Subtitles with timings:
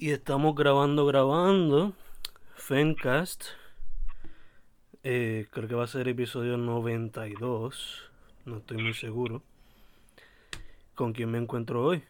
[0.00, 1.92] Y estamos grabando, grabando.
[2.54, 3.46] Fencast.
[5.02, 8.08] Eh, creo que va a ser episodio 92.
[8.44, 9.42] No estoy muy seguro.
[10.94, 12.06] ¿Con quién me encuentro hoy?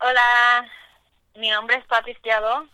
[0.00, 0.66] Hola,
[1.36, 2.66] mi nombre es Patricia Do.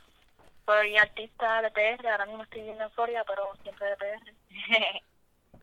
[0.65, 2.07] Soy artista de PR.
[2.07, 5.03] Ahora mismo estoy viviendo en Florida, pero siempre de PR.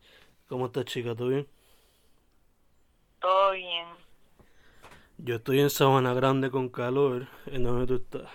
[0.50, 1.16] ¿Cómo estás, chica?
[1.16, 1.48] ¿Todo bien?
[3.22, 4.13] Todo bien.
[5.26, 7.30] Yo estoy en Sabana Grande con calor.
[7.46, 8.30] ¿En dónde tú estás?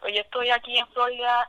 [0.00, 1.48] Pues yo estoy aquí en Florida,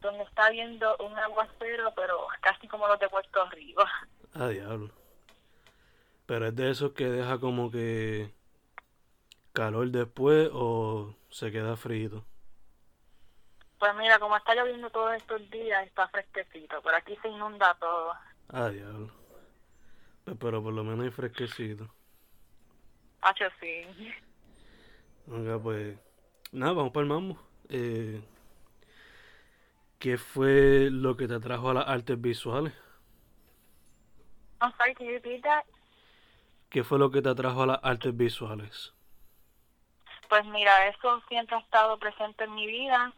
[0.00, 3.84] donde está viendo un aguacero, pero casi como los de Puerto Rico.
[4.32, 4.90] Ah, diablo.
[6.24, 8.32] Pero es de esos que deja como que
[9.52, 12.24] calor después o se queda frío.
[13.78, 18.14] Pues mira, como está lloviendo todos estos días, está fresquecito, pero aquí se inunda todo.
[18.48, 19.12] Ah, diablo.
[20.24, 21.90] Pues, pero por lo menos hay fresquecito.
[23.22, 23.84] Hacho, sí.
[25.62, 25.98] Pues.
[26.52, 27.38] Nada, vamos para el mambo.
[27.68, 28.22] Eh,
[29.98, 32.72] ¿Qué fue lo que te atrajo a las artes visuales?
[34.60, 35.64] I'm sorry, can you repeat that?
[36.70, 38.92] ¿Qué fue lo que te atrajo a las artes visuales?
[40.28, 43.12] Pues mira, eso siempre ha estado presente en mi vida.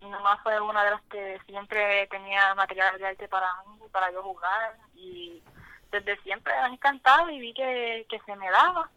[0.00, 4.10] Mi mamá fue una de las que siempre tenía material de arte para mí, para
[4.12, 4.76] yo jugar.
[4.94, 5.42] Y
[5.90, 8.90] desde siempre me ha encantado y vi que, que se me daba.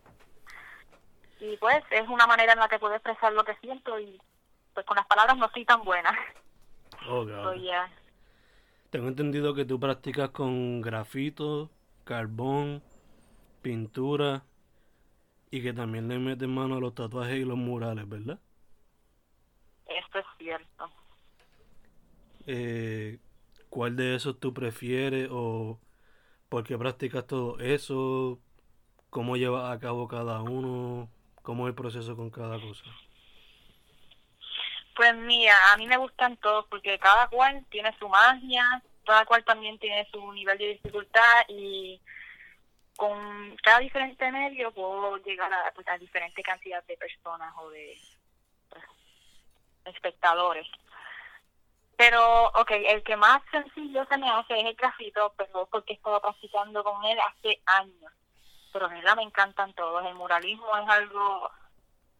[1.44, 4.22] Y pues es una manera en la que puedo expresar lo que siento y
[4.73, 6.17] pues con las palabras no soy tan buena.
[7.08, 7.55] Oh, So, God.
[7.55, 7.89] yeah.
[8.92, 11.70] Tengo entendido que tú practicas con grafito,
[12.05, 12.82] carbón,
[13.61, 14.45] pintura
[15.52, 18.39] y que también le metes mano a los tatuajes y los murales, ¿verdad?
[19.86, 20.92] Esto es cierto.
[22.45, 23.20] Eh,
[23.70, 25.80] ¿Cuál de esos tú prefieres o
[26.49, 28.42] por qué practicas todo eso?
[29.11, 31.09] ¿Cómo llevas a cabo cada uno?
[31.43, 32.86] ¿Cómo es el proceso con cada cosa?
[34.95, 39.43] Pues mira, a mí me gustan todos porque cada cual tiene su magia, cada cual
[39.43, 41.99] también tiene su nivel de dificultad y
[42.95, 47.98] con cada diferente medio puedo llegar a, pues, a diferente cantidad de personas o de
[48.70, 48.83] pues,
[49.86, 50.67] espectadores.
[51.98, 55.95] Pero, ok, el que más sencillo se me hace es el grafito, pero porque he
[55.98, 58.14] estado practicando con él hace años.
[58.73, 60.06] Pero verdad me encantan todos.
[60.06, 61.52] El muralismo es algo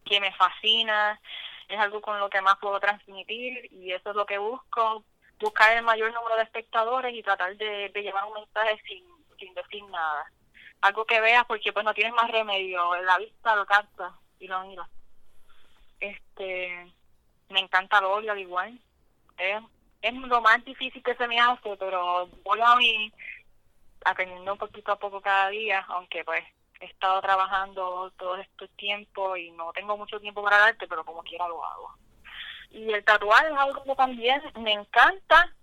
[0.04, 1.20] que me fascina,
[1.68, 5.04] es algo con lo que más puedo transmitir y eso es lo que busco,
[5.40, 9.04] buscar el mayor número de espectadores y tratar de, llevar un mensaje sin,
[9.38, 10.30] sin decir nada.
[10.80, 14.60] Algo que veas porque pues no tienes más remedio, la vista lo capta y lo
[14.64, 14.88] mira.
[16.00, 16.92] Este,
[17.48, 18.78] me encanta óleo al igual.
[19.38, 19.62] Es,
[20.02, 23.12] es lo más difícil que se me hace, pero voy a ir
[24.04, 26.44] aprendiendo poquito a poco cada día, aunque pues
[26.80, 31.04] he estado trabajando todo este tiempo y no tengo mucho tiempo para el arte, pero
[31.04, 31.94] como quiera lo hago.
[32.70, 35.54] Y el tatuaje es algo que también me encanta,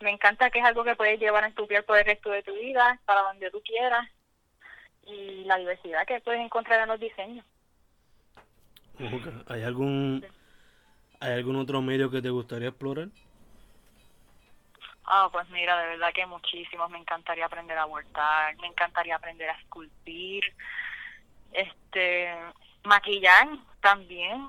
[0.00, 2.42] me encanta que es algo que puedes llevar en tu piel por el resto de
[2.42, 4.08] tu vida, para donde tú quieras,
[5.06, 7.44] y la diversidad que puedes encontrar en los diseños.
[9.48, 10.24] ¿Hay algún,
[11.20, 13.08] ¿Hay algún otro medio que te gustaría explorar?
[15.06, 16.90] Ah, pues mira, de verdad que muchísimos.
[16.90, 20.44] Me encantaría aprender a bordar, me encantaría aprender a esculpir,
[21.52, 22.34] este,
[22.84, 23.48] maquillar
[23.80, 24.48] también,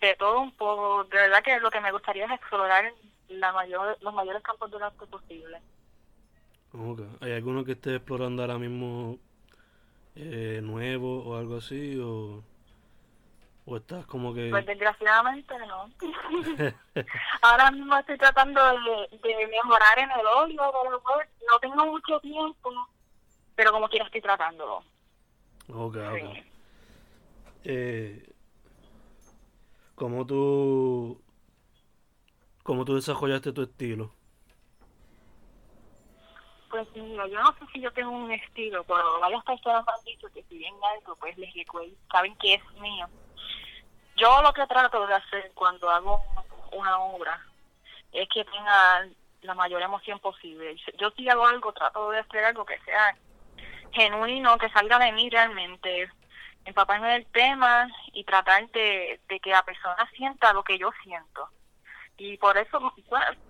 [0.00, 1.04] de todo un poco.
[1.04, 2.92] De verdad que lo que me gustaría es explorar
[3.28, 5.60] la mayor, los mayores campos del arte posible.
[6.72, 7.00] Ok.
[7.20, 9.18] ¿Hay alguno que esté explorando ahora mismo
[10.14, 11.98] eh, nuevo o algo así?
[11.98, 12.42] ¿O,
[13.66, 14.48] o estás como que...
[14.48, 15.90] Pues desgraciadamente no.
[17.42, 22.70] Ahora mismo estoy tratando de, de mejorar en el pues, no tengo mucho tiempo,
[23.56, 24.84] pero como quiera estoy tratándolo.
[25.68, 26.32] Ok, ok.
[26.32, 26.44] Sí.
[27.64, 28.32] Eh,
[29.96, 31.20] ¿cómo tú,
[32.62, 34.12] cómo tú desarrollaste tu estilo?
[36.70, 40.04] Pues mira, yo no sé si yo tengo un estilo, pero varias personas me han
[40.04, 43.08] dicho que si ven algo, pues les recuerdo, saben que es mío.
[44.16, 46.20] Yo lo que trato de hacer cuando hago
[46.72, 47.40] una obra
[48.12, 49.06] es que tenga
[49.42, 50.76] la mayor emoción posible.
[50.98, 53.16] Yo si hago algo, trato de hacer algo que sea
[53.92, 56.10] genuino, que salga de mí realmente,
[56.64, 61.48] empaparme del tema y tratar de, de que la persona sienta lo que yo siento.
[62.18, 62.94] Y por eso,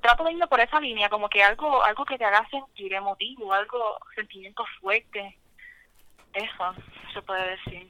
[0.01, 3.53] trato de irme por esa línea, como que algo algo que te haga sentir emotivo,
[3.53, 5.35] algo, sentimientos fuertes.
[6.33, 6.75] Eso
[7.15, 7.89] se puede decir.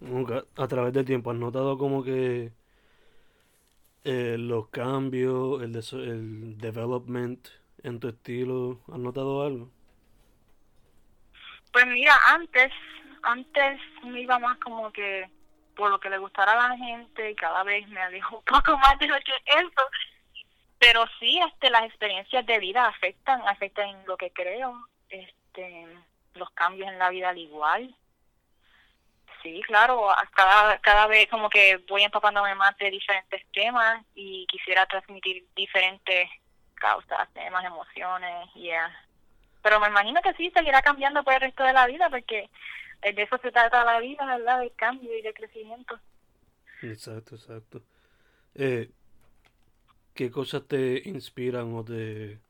[0.00, 2.52] Nunca, a través del tiempo, ¿has notado como que
[4.04, 7.48] eh, los cambios, el, el development
[7.82, 9.70] en tu estilo, ¿has notado algo?
[11.72, 12.72] Pues mira, antes,
[13.22, 15.28] antes me iba más como que
[15.74, 18.76] por lo que le gustara a la gente y cada vez me alejo un poco
[18.78, 19.82] más de lo que eso.
[20.78, 25.86] Pero sí, este, las experiencias de vida afectan, afectan en lo que creo, este,
[26.34, 27.94] los cambios en la vida al igual.
[29.44, 34.86] Sí, claro, cada, cada vez como que voy empapándome más de diferentes temas y quisiera
[34.86, 36.30] transmitir diferentes
[36.76, 38.90] causas, temas, emociones, yeah.
[39.62, 42.48] Pero me imagino que sí, seguirá cambiando por el resto de la vida porque
[43.02, 44.60] de eso se trata la vida, ¿verdad?
[44.60, 46.00] De cambio y de crecimiento.
[46.80, 47.82] Exacto, exacto.
[48.54, 48.90] Eh,
[50.14, 52.40] ¿qué cosas te inspiran o te,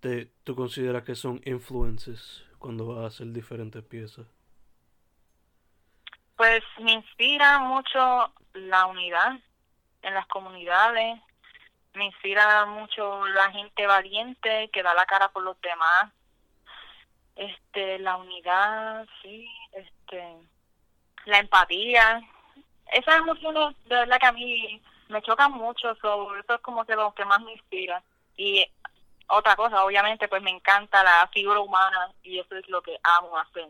[0.00, 4.26] te tú consideras que son influences cuando vas a hacer diferentes piezas?
[6.40, 9.32] Pues me inspira mucho la unidad
[10.00, 11.20] en las comunidades,
[11.92, 16.10] me inspira mucho la gente valiente que da la cara por los demás,
[17.36, 20.38] este, la unidad, sí, este,
[21.26, 22.22] la empatía,
[22.90, 26.96] esas emociones de verdad que a mí me chocan mucho, sobre eso es como que
[26.96, 28.02] lo que más me inspira.
[28.38, 28.66] Y
[29.26, 33.36] otra cosa, obviamente, pues me encanta la figura humana y eso es lo que amo
[33.36, 33.68] hacer.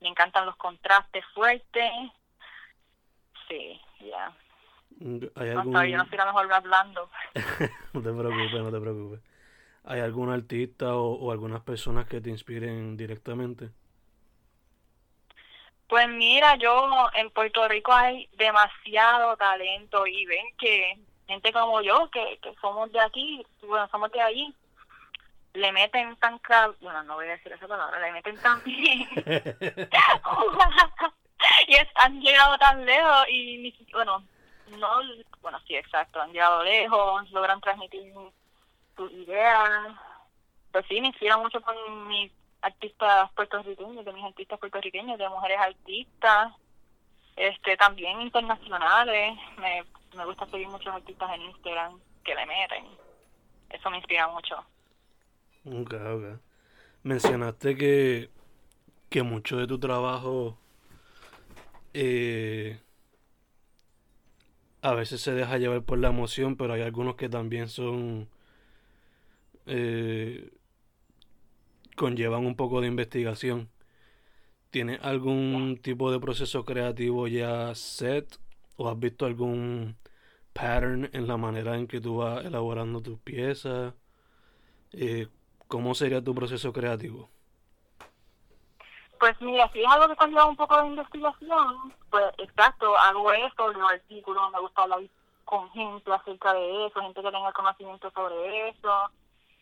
[0.00, 1.90] Me encantan los contrastes fuertes.
[3.48, 4.32] Sí, ya.
[5.00, 6.08] Mm, ¿Hay No yo no algún...
[6.08, 7.10] soy la mejor hablando.
[7.92, 9.20] No te preocupes, no te preocupes.
[9.84, 13.70] ¿Hay algún artista o, o algunas personas que te inspiren directamente?
[15.88, 22.10] Pues mira, yo en Puerto Rico hay demasiado talento y ven que gente como yo,
[22.10, 24.54] que, que somos de aquí, bueno, somos de allí,
[25.54, 29.08] le meten tan cab- bueno, no voy a decir esa palabra, le meten tan bien.
[31.68, 34.24] Y es- han llegado tan lejos y ni bueno,
[34.78, 34.88] no,
[35.40, 38.12] bueno, sí, exacto, han llegado lejos, logran transmitir
[38.96, 39.88] sus ideas,
[40.72, 45.58] pues sí, me inspira mucho con mis artistas puertorriqueños, de mis artistas puertorriqueños, de mujeres
[45.60, 46.52] artistas,
[47.36, 49.84] este también internacionales, me,
[50.16, 52.86] me gusta seguir muchos artistas en Instagram que le meten,
[53.70, 54.64] eso me inspira mucho.
[55.70, 56.40] Ok, ok.
[57.04, 58.30] Mencionaste que,
[59.10, 60.58] que mucho de tu trabajo
[61.94, 62.78] eh,
[64.82, 68.28] a veces se deja llevar por la emoción, pero hay algunos que también son
[69.66, 70.50] eh,
[71.96, 73.68] conllevan un poco de investigación.
[74.70, 78.38] ¿Tienes algún tipo de proceso creativo ya set
[78.76, 79.96] o has visto algún
[80.52, 83.94] pattern en la manera en que tú vas elaborando tus piezas?
[84.92, 85.28] Eh,
[85.68, 87.28] ¿cómo sería tu proceso creativo?
[89.20, 93.72] Pues mira, si es algo que conlleva un poco de investigación, pues exacto, hago eso,
[93.72, 95.00] leo artículos, me gusta hablar
[95.44, 99.10] con gente acerca de eso, gente que tenga conocimiento sobre eso,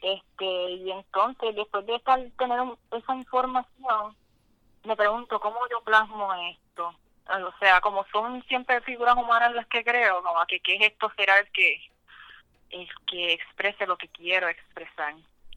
[0.03, 2.61] este y entonces después de estar tener
[2.91, 4.17] esa información,
[4.85, 6.95] me pregunto cómo yo plasmo esto,
[7.29, 11.39] o sea, como son siempre figuras humanas las que creo, como que qué gesto será
[11.39, 11.81] el que
[12.71, 15.15] el que exprese lo que quiero expresar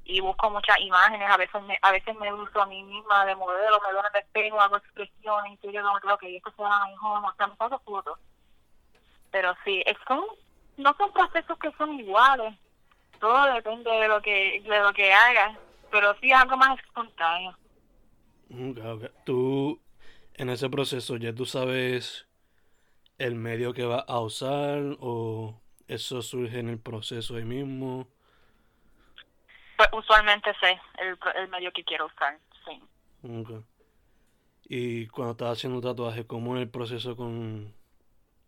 [0.09, 3.35] y busco muchas imágenes, a veces me, a veces me uso a mí misma de
[3.35, 7.23] modelo, me en el espejo, hago expresiones, y yo como que esto se va mejor,
[7.23, 8.19] o sea, me saco fotos.
[9.29, 10.25] Pero sí, es como,
[10.77, 12.55] no son procesos que son iguales,
[13.19, 15.55] todo depende de lo que, de lo que hagas,
[15.91, 17.55] pero sí es algo más espontáneo.
[18.51, 19.11] Ok, ok.
[19.25, 19.79] Tú,
[20.33, 22.27] en ese proceso, ya tú sabes
[23.19, 28.07] el medio que vas a usar o eso surge en el proceso ahí mismo.
[29.79, 32.83] Pues usualmente sé el, el medio que quiero usar, sí.
[33.23, 33.63] Ok.
[34.65, 37.73] Y cuando estás haciendo tatuaje, ¿cómo es el proceso con,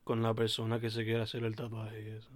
[0.04, 2.30] con la persona que se quiere hacer el tatuaje y eso?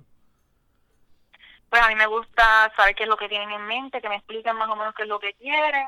[1.70, 4.16] Pues a mí me gusta saber qué es lo que tienen en mente, que me
[4.16, 5.88] expliquen más o menos qué es lo que quieren.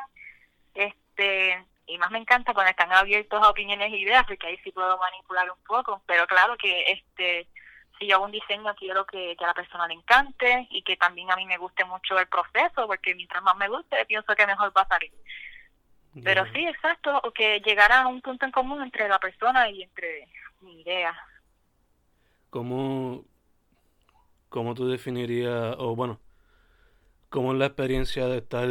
[0.73, 4.71] Este, y más me encanta cuando están abiertos a opiniones e ideas, porque ahí sí
[4.73, 6.01] puedo manipular un poco.
[6.07, 7.47] Pero claro que este
[7.97, 10.97] si yo hago un diseño quiero que, que a la persona le encante y que
[10.97, 14.47] también a mí me guste mucho el proceso, porque mientras más me guste, pienso que
[14.47, 15.11] mejor va a salir.
[16.23, 19.83] Pero sí, exacto, o que llegara a un punto en común entre la persona y
[19.83, 20.27] entre
[20.61, 21.15] mi idea.
[22.49, 23.23] ¿Cómo,
[24.49, 26.19] cómo tú definirías, o bueno,
[27.29, 28.67] cómo es la experiencia de estar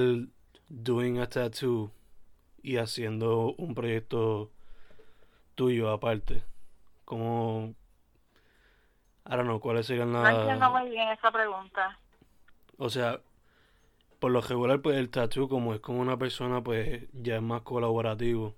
[0.68, 1.92] doing a tattoo
[2.62, 4.50] y haciendo un proyecto
[5.54, 6.42] tuyo aparte?
[7.04, 7.75] Como,
[9.28, 10.71] I don't know, ¿cuáles serían No entiendo las...
[10.71, 11.99] muy bien esa pregunta.
[12.78, 13.21] O sea,
[14.18, 17.62] por lo regular, pues el tattoo como es como una persona, pues ya es más
[17.62, 18.54] colaborativo.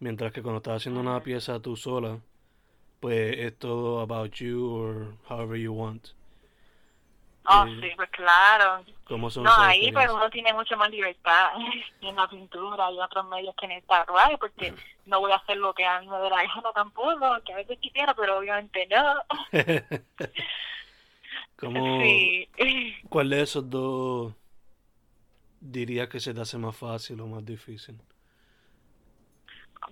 [0.00, 2.18] Mientras que cuando estás haciendo una pieza tú sola,
[3.00, 6.08] pues es todo about you or however you want.
[7.46, 8.84] Oh, Eh, sí, pues claro.
[9.04, 11.50] ¿Cómo son No, ahí pues uno tiene mucho más libertad
[12.00, 14.72] en la pintura y otros medios que en el tatuaje, porque
[15.06, 17.56] no voy a hacer lo que a mí me dé la gana tampoco, que a
[17.56, 19.22] veces quisiera, pero obviamente no.
[21.56, 22.48] ¿Cómo, Sí.
[23.08, 24.34] cuál de esos dos
[25.60, 28.00] dirías que se te hace más fácil o más difícil?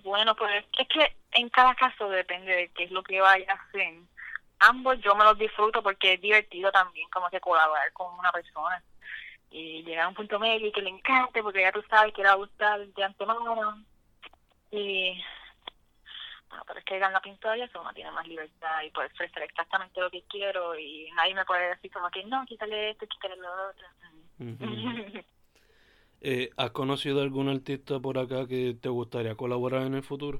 [0.03, 3.55] Bueno, pues es que en cada caso depende de qué es lo que vaya a
[3.55, 3.93] hacer.
[4.69, 8.81] Ambos yo me los disfruto porque es divertido también como que colaborar con una persona
[9.51, 12.21] y llegar a un punto medio y que le encante porque ya tú sabes que
[12.21, 13.83] le va a gustar de antemano
[14.71, 15.21] y
[16.47, 19.43] bueno, pero es que en la pintura ya uno tiene más libertad y puede ofrecer
[19.43, 23.35] exactamente lo que quiero y nadie me puede decir como que no, quítale esto, quítale
[23.37, 23.87] lo otro.
[26.25, 30.39] Eh, ¿has conocido algún artista por acá que te gustaría colaborar en el futuro?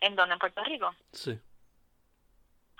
[0.00, 0.34] ¿En dónde?
[0.34, 0.94] ¿En Puerto Rico?
[1.10, 1.36] Sí.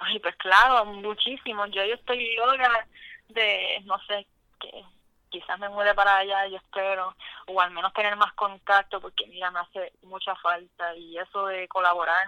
[0.00, 1.66] Ay, pues claro, muchísimo.
[1.66, 2.86] Yo, yo estoy loca
[3.28, 4.26] de, no sé,
[4.58, 4.84] que
[5.28, 7.14] quizás me mude para allá, yo espero,
[7.46, 11.68] o al menos tener más contacto, porque mira, me hace mucha falta y eso de
[11.68, 12.26] colaborar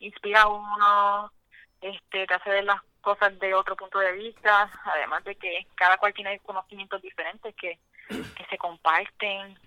[0.00, 1.32] inspira a uno,
[1.80, 5.98] este, te hace ver las cosas de otro punto de vista, además de que cada
[5.98, 9.58] cual tiene conocimientos diferentes que, que se comparten.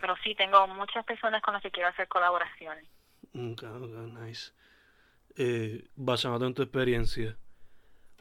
[0.00, 2.84] Pero sí, tengo muchas personas con las que quiero hacer colaboraciones.
[3.34, 4.52] Ok, ok, nice.
[5.36, 7.36] Eh, basándote en tu experiencia,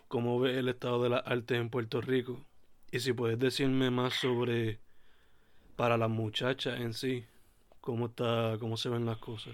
[0.07, 2.43] ¿cómo ves el estado de las artes en Puerto Rico?
[2.91, 4.79] Y si puedes decirme más sobre,
[5.75, 7.27] para las muchachas en sí,
[7.81, 9.53] cómo está, cómo se ven las cosas.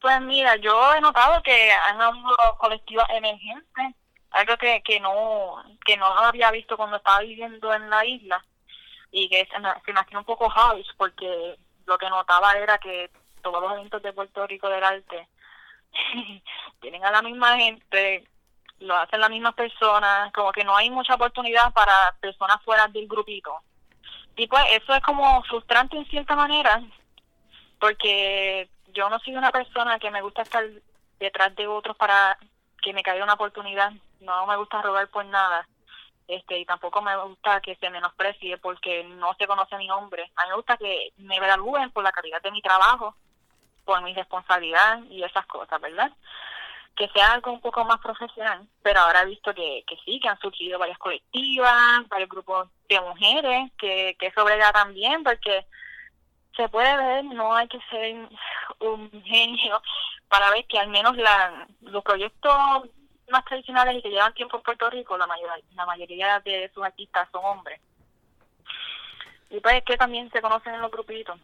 [0.00, 3.94] Pues mira, yo he notado que han habido colectivas emergentes,
[4.30, 8.44] algo que, que no que no había visto cuando estaba viviendo en la isla
[9.10, 13.10] y que se me, se hacía un poco house porque lo que notaba era que
[13.42, 15.28] todos los eventos de Puerto Rico del arte
[16.80, 18.24] tienen a la misma gente,
[18.80, 23.08] lo hacen las mismas personas, como que no hay mucha oportunidad para personas fuera del
[23.08, 23.54] grupito.
[24.36, 26.82] Y pues eso es como frustrante en cierta manera,
[27.78, 30.64] porque yo no soy una persona que me gusta estar
[31.18, 32.36] detrás de otros para
[32.82, 33.92] que me caiga una oportunidad.
[34.20, 35.66] No me gusta robar por nada.
[36.26, 40.30] Este, y tampoco me gusta que se menosprecie porque no se conoce mi nombre.
[40.36, 43.14] A mí me gusta que me evalúen por la calidad de mi trabajo,
[43.84, 46.10] por mi responsabilidad y esas cosas, ¿verdad?
[46.96, 48.66] Que sea algo un poco más profesional.
[48.82, 53.00] Pero ahora he visto que, que sí, que han surgido varias colectivas, varios grupos de
[53.00, 55.66] mujeres, que, que eso brega también, porque
[56.56, 58.28] se puede ver, no hay que ser
[58.80, 59.82] un genio
[60.28, 62.88] para ver que al menos la, los proyectos
[63.30, 66.84] más tradicionales y que llevan tiempo en Puerto Rico, la mayoría, la mayoría de sus
[66.84, 67.80] artistas son hombres.
[69.50, 71.38] Y pues es que también se conocen en los grupitos.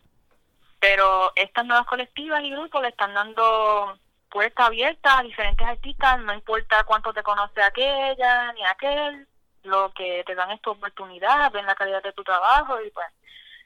[0.81, 3.99] Pero estas nuevas colectivas y grupos le están dando
[4.31, 9.29] puerta abierta a diferentes artistas, no importa cuánto te conoce aquella ni aquel,
[9.65, 13.07] lo que te dan es tu oportunidad, ven la calidad de tu trabajo y pues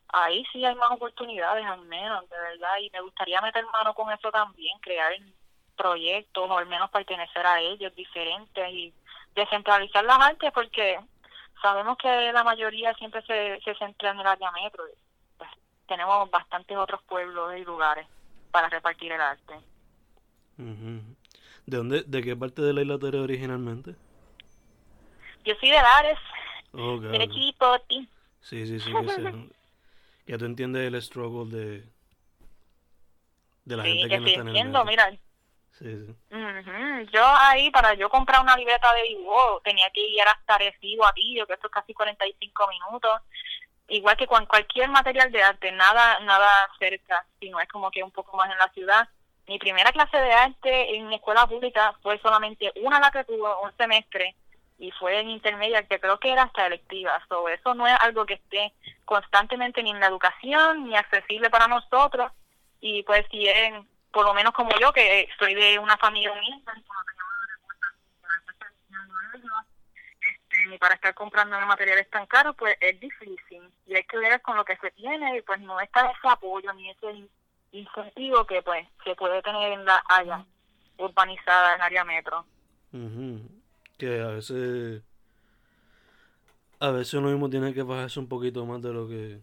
[0.09, 4.11] ahí sí hay más oportunidades al menos, de verdad, y me gustaría meter mano con
[4.13, 5.13] eso también, crear
[5.77, 8.95] proyectos o al menos pertenecer a ellos diferentes y
[9.35, 10.99] descentralizar las artes porque
[11.61, 14.85] sabemos que la mayoría siempre se, se centra en el área metro.
[15.87, 18.07] Tenemos bastantes otros pueblos y lugares
[18.51, 19.55] para repartir el arte.
[20.59, 21.01] Ujú.
[21.67, 23.95] ¿De dónde, de qué parte de la isla tú eres originalmente?
[25.45, 26.19] Yo soy de Lares,
[26.73, 27.31] Oh, de cabrón.
[27.31, 28.09] Chipoti.
[28.41, 29.51] Sí, sí, sí, que.
[30.27, 31.85] Ya tú entiendes el struggle de,
[33.65, 35.11] de la Sí, gente que que no está en el entiendo, mira,
[35.73, 36.15] Sí, sí.
[36.31, 37.11] Ujú.
[37.13, 41.13] Yo ahí, para yo comprar una libreta de dibujo, tenía que ir hasta Recibo a
[41.13, 43.21] Pillo, que esto es casi 45 minutos.
[43.89, 46.49] Igual que con cualquier material de arte, nada nada
[46.79, 49.09] cerca, sino es como que un poco más en la ciudad.
[49.47, 53.77] Mi primera clase de arte en escuela pública fue solamente una la que tuvo un
[53.77, 54.35] semestre
[54.79, 57.23] y fue en intermedia, que creo que era hasta electiva.
[57.29, 58.73] So, eso no es algo que esté
[59.05, 62.33] constantemente ni en la educación ni accesible para nosotros.
[62.81, 63.73] Y pues si es,
[64.13, 66.81] por lo menos como yo, que soy de una familia unida, este,
[70.73, 73.63] y para estar comprando materiales tan caros, pues es difícil.
[73.87, 76.73] Y hay que ver con lo que se tiene y pues no está ese apoyo
[76.75, 77.31] ni ese in-
[77.73, 80.45] incentivo que pues se puede tener en la área
[80.99, 82.45] urbanizada en área metro.
[82.93, 83.41] Ujú.
[83.99, 85.03] Que a veces.
[86.81, 89.41] A veces uno mismo tiene que bajarse un poquito más de lo que.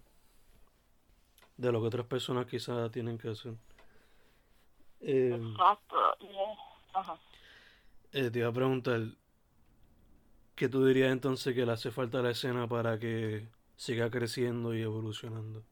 [1.58, 3.54] de lo que otras personas quizás tienen que hacer.
[5.02, 6.16] Eh, Exacto.
[6.20, 6.60] y es-
[6.94, 7.18] Ajá.
[8.14, 9.00] eh, te iba a preguntar,
[10.56, 14.74] ¿qué tú dirías entonces que le hace falta a la escena para que siga creciendo
[14.74, 15.64] y evolucionando?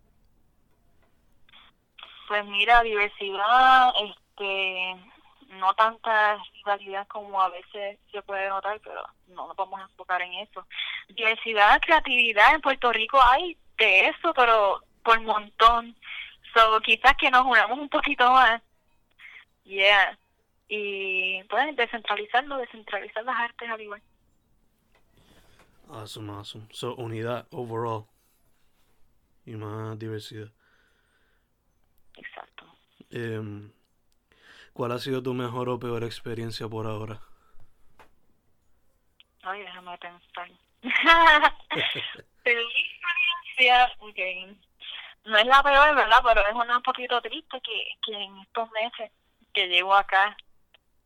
[2.27, 4.95] Pues mira, diversidad, este,
[5.57, 10.21] no tanta rivalidad como a veces se puede notar, pero no nos vamos a enfocar
[10.21, 10.65] en eso.
[11.09, 15.95] Diversidad, creatividad, en Puerto Rico hay de eso, pero por montón.
[16.53, 18.61] So, quizás que nos unamos un poquito más.
[19.63, 20.17] Yeah.
[20.67, 24.01] Y pues descentralizarlo, descentralizar las artes al igual.
[25.89, 26.67] Awesome, awesome.
[26.71, 28.07] So, unidad overall.
[29.45, 30.51] Y más diversidad.
[32.15, 32.65] Exacto.
[33.09, 33.71] Em,
[34.73, 37.19] ¿cuál ha sido tu mejor o peor experiencia por ahora?
[39.41, 40.51] Ay, déjame pensar.
[42.43, 42.85] Feliz
[43.57, 44.19] experiencia, ok.
[45.25, 46.19] No es la peor, ¿verdad?
[46.23, 49.11] Pero es una un poquito triste que, que en estos meses
[49.53, 50.37] que llevo acá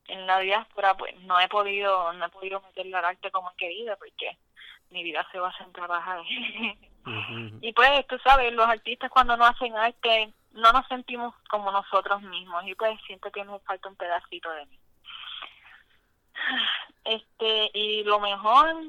[0.07, 3.55] en la diáspora, pues no he podido, no he podido meterle al arte como he
[3.55, 4.37] querido porque
[4.93, 6.21] mi vida se basa en trabajar.
[7.05, 7.59] Ujú.
[7.59, 12.21] y pues, tú sabes, los artistas cuando no hacen arte no nos sentimos como nosotros
[12.21, 14.79] mismos y pues siento que me falta un pedacito de mí.
[17.05, 18.81] Este, y lo mejor,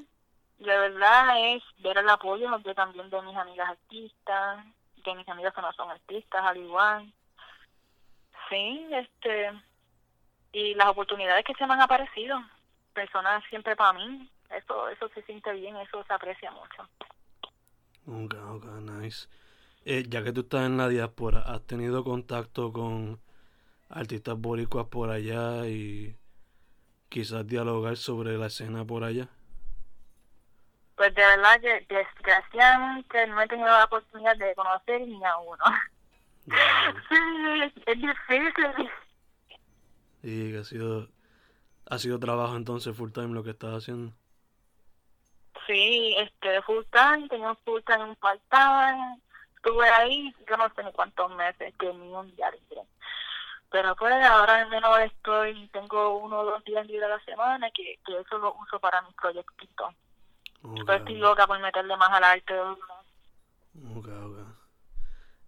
[0.58, 4.64] de verdad, es ver el apoyo de también de mis amigas artistas,
[5.04, 7.12] de mis amigas que no son artistas, al igual.
[8.48, 9.50] Sí, este,
[10.52, 12.40] y las oportunidades que se me han aparecido,
[12.92, 16.88] personas siempre para mí, eso, eso se siente bien, eso se aprecia mucho.
[18.06, 19.28] Ok, ok, nice.
[19.84, 23.20] Eh, ya que tú estás en la diáspora, ¿has tenido contacto con
[23.88, 26.16] artistas boricuas por allá y
[27.08, 29.28] quizás dialogar sobre la escena por allá?
[30.96, 35.64] Pues de verdad que desgraciadamente no he tenido la oportunidad de conocer ni a uno.
[36.46, 36.94] Ya,
[37.86, 38.90] es difícil.
[40.22, 41.08] Y que ha sido,
[41.86, 44.14] ha sido trabajo entonces full time lo que estás haciendo.
[45.66, 49.20] Sí, este, full time, tenía un full time, un part time.
[49.56, 52.82] Estuve ahí, yo no sé ni cuántos meses, que ni un día libre.
[53.70, 57.70] Pero pues ahora al menos estoy, tengo uno o dos días libres a la semana
[57.72, 59.94] que, que eso lo uso para mis proyectitos.
[60.62, 62.54] Ok, Pues estoy loca por meterle más al arte.
[63.96, 64.38] ok, ok.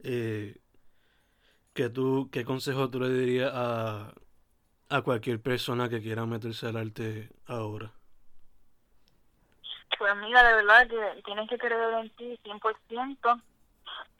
[0.05, 0.57] Eh,
[1.75, 4.12] ¿qué, tú, ¿Qué consejo tú le dirías a,
[4.90, 7.95] a cualquier persona que quiera meterse al arte ahora?
[9.99, 13.40] Pues mira, de verdad que tienes que creer en ti 100%.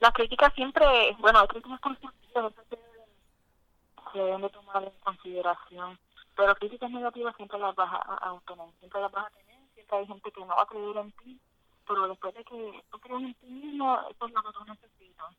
[0.00, 0.87] Las críticas siempre,
[1.18, 5.98] bueno, hay críticas constructivas, eso se deben- se deben de tomar en consideración.
[6.35, 9.98] Pero críticas negativas siempre las vas a, a obtener, siempre las vas a tener, siempre
[9.98, 11.40] hay gente que no va a creer en ti,
[11.87, 15.35] pero después de que tú crees en ti mismo, eso es lo que tú necesitas.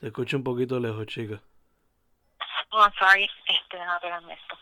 [0.00, 1.40] Te escucho un poquito lejos, chica.
[2.70, 4.56] Oh, I'm sorry, este, pegarme esto.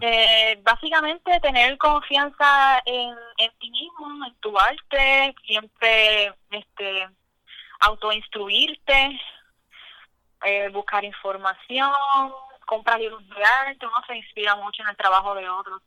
[0.00, 3.14] Eh, básicamente tener confianza en,
[3.58, 7.08] ti mismo, en tu arte, siempre este
[7.80, 9.20] autoinstruirte,
[10.44, 11.90] eh, buscar información,
[12.66, 15.82] comprar libros de arte, uno se inspira mucho en el trabajo de otros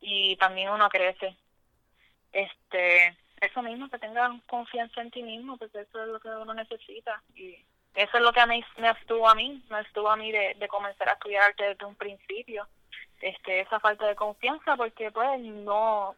[0.00, 1.36] y también uno crece.
[2.32, 6.54] Este, eso mismo, que tengas confianza en ti mismo, porque eso es lo que uno
[6.54, 7.56] necesita y
[7.94, 10.56] eso es lo que a mí me estuvo a mí, me estuvo a mí de,
[10.68, 12.66] comenzar a estudiar arte desde un principio.
[13.20, 16.16] Este, esa falta de confianza, porque pues no,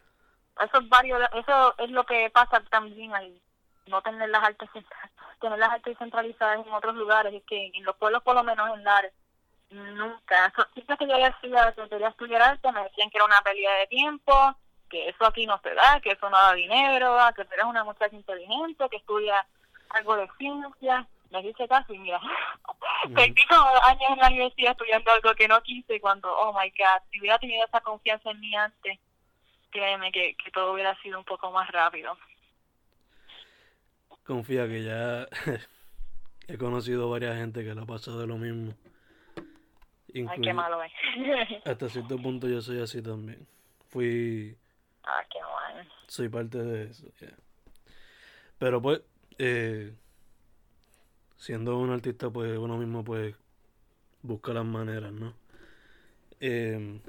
[0.59, 3.39] eso es varios, eso es lo que pasa también al
[3.87, 4.69] no tener las artes
[5.39, 8.69] tener las artes centralizadas en otros lugares, es que en los pueblos por lo menos
[8.73, 9.13] en Lares,
[9.69, 13.25] nunca, So, siempre que yo había estudiado, que quería estudiar arte, me decían que era
[13.25, 14.55] una pérdida de tiempo,
[14.89, 17.83] que eso aquí no se da, que eso no da dinero, que tú eres una
[17.83, 19.45] muchacha inteligente, que estudia
[19.89, 22.19] algo de ciencia, me hice caso y mira,
[23.13, 26.69] perdí como dos años en la universidad estudiando algo que no quise cuando, oh my
[26.69, 28.99] god, si hubiera tenido esa confianza en mí antes,
[29.69, 32.17] créeme que, que todo hubiera sido un poco más rápido.
[34.23, 35.27] Confía que ya
[36.47, 38.73] he conocido varias gente que le ha pasado lo mismo.
[40.29, 40.93] Ay, qué malo es.
[41.65, 43.45] hasta cierto punto yo soy así también.
[43.89, 44.57] Fui,
[45.03, 45.39] ah, qué
[46.07, 47.07] soy parte de eso.
[47.19, 47.35] yeah.
[48.57, 49.01] Pero pues,
[49.37, 49.93] eh,
[51.45, 53.35] siendo un artista, pues uno mismo pues
[54.23, 55.35] busca las maneras, ¿no?
[56.39, 56.99] Eh,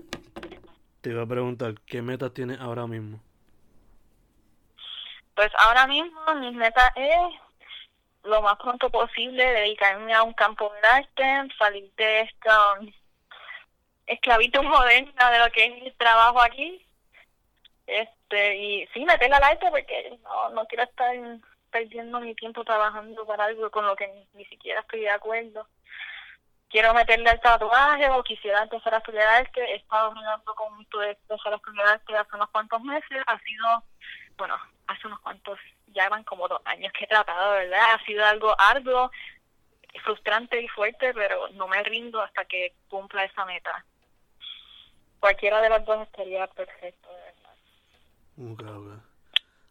[1.00, 3.18] te iba a preguntar, ¿qué metas tienes ahora mismo?
[5.34, 7.34] Pues ahora mismo mi meta es
[8.24, 12.92] lo más pronto posible dedicarme a un campo de arte, salir de esta um,
[14.06, 16.84] esclavitud moderna de lo que es el trabajo aquí.
[17.86, 21.14] Es Este, y sí, meterla al arte porque no, no quiero estar
[21.70, 25.66] perdiendo mi tiempo trabajando para algo con lo que ni, siquiera estoy de acuerdo.
[26.68, 29.60] Quiero meterle al tatuaje o quisiera empezar a estudiar arte.
[29.60, 33.22] He estado hablando con esto de empezar a estudiar arte hace unos cuantos meses.
[33.26, 33.84] Ha sido,
[34.36, 37.94] bueno, hace unos cuantos, ya van como dos años que he tratado, ¿verdad?
[37.94, 39.10] Ha sido algo arduo,
[40.04, 43.84] frustrante y fuerte, pero no me rindo hasta que cumpla esa meta.
[45.20, 48.52] Cualquiera de las dos estaría perfecto, de verdad.
[48.52, 48.85] Ok, ok.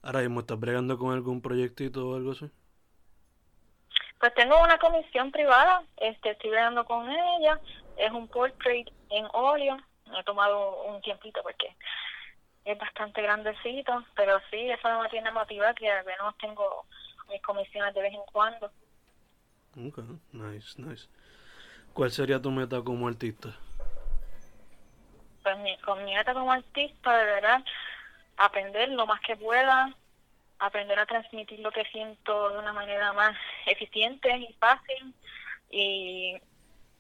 [0.06, 2.46] Ahora mismo estás bregando con algún proyectito o algo así.
[4.20, 7.60] Pues tengo una comisión privada, este, estoy bregando con ella,
[7.98, 9.78] es un portrait en óleo,
[10.12, 11.76] me he tomado un tiempito porque
[12.66, 16.86] es bastante grandecito, pero sí, eso me tiene motiva que al menos tengo
[17.28, 18.68] mis comisiones de vez en cuando.
[19.88, 19.98] Ok,
[20.34, 21.10] nice, nice.
[21.94, 23.50] ¿Cuál sería tu meta como artista?
[25.42, 27.64] Pues mi, con mi meta como artista, de verdad,
[28.38, 29.96] aprender lo más que pueda,
[30.60, 35.14] aprender a transmitir lo que siento de una manera más eficiente y fácil
[35.70, 36.36] y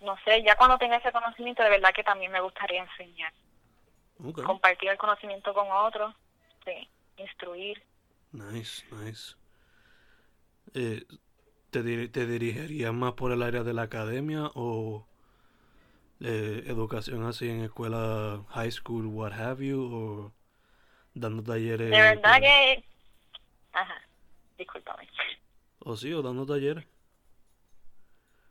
[0.01, 3.33] no sé, ya cuando tenga ese conocimiento de verdad que también me gustaría enseñar,
[4.45, 6.13] compartir el conocimiento con otros,
[6.65, 7.81] sí, instruir.
[8.31, 9.35] nice, nice.
[10.73, 11.05] Eh,
[11.69, 15.07] ¿te, ¿Te dirigirías más por el área de la academia o
[16.21, 20.31] eh, educación así en escuela, high school, what have you, o
[21.15, 21.89] dando talleres?
[21.89, 22.83] De verdad que...
[23.73, 24.01] Ajá,
[24.57, 25.09] discúlpame.
[25.79, 26.85] O sí, o dando talleres.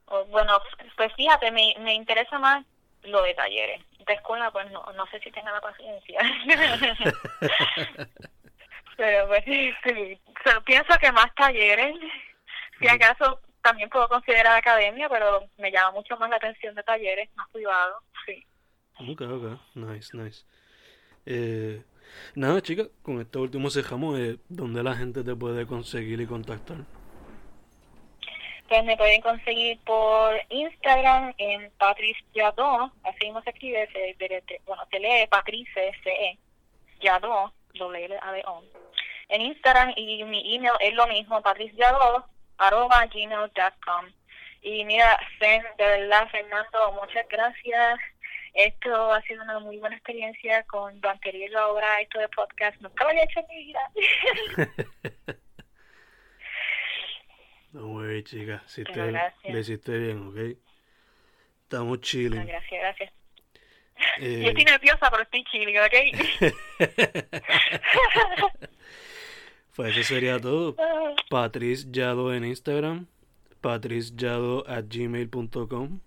[0.07, 0.59] O, bueno,
[0.97, 2.65] pues fíjate, me, me interesa más
[3.03, 3.81] lo de talleres.
[4.07, 6.21] De escuela, pues no, no sé si tenga la paciencia.
[8.97, 9.73] Pero pues sí,
[10.45, 11.97] so, pienso que más talleres.
[12.79, 17.29] Si acaso también puedo considerar academia, pero me llama mucho más la atención de talleres
[17.35, 18.03] más privados.
[18.27, 18.45] Sí.
[18.99, 20.45] Ok, ok, nice, nice.
[21.27, 21.83] Eh,
[22.35, 24.19] nada, chica, con esto último cerramos.
[24.19, 26.79] Eh, ¿Dónde la gente te puede conseguir y contactar?
[28.69, 33.89] Pues me pueden conseguir por Instagram en Patrice Yadó, así mismo se escribe,
[34.67, 36.39] bueno, se lee Patrice C-E,
[37.01, 38.63] Yadó, L A O.
[39.29, 42.27] En Instagram y mi email es lo mismo, patriciayadó,
[42.59, 44.07] arroba gmail.com.
[44.63, 47.99] Y mira, Fen, de verdad, Fernando, muchas gracias.
[48.55, 52.81] Esto ha sido una muy buena experiencia con Banquería y la obra, esto de podcast.
[52.81, 53.81] Nunca lo había hecho en mi vida.
[57.73, 58.63] No worry, chica.
[58.77, 59.53] Pero gracias.
[59.53, 60.37] le hiciste bien, ¿ok?
[61.63, 62.47] Estamos chilling.
[62.47, 63.13] gracias, gracias.
[64.19, 65.95] Eh, Yo estoy nerviosa, pero estoy chilling, ¿ok?
[69.75, 70.77] pues eso sería todo.
[71.31, 73.09] Patrice Yado en Instagram.
[73.61, 75.99] patriceyado at gmail.com.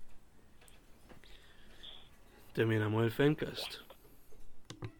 [2.57, 3.86] Terminamos el Fencast.